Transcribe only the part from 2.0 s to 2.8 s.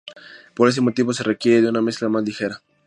más ligera.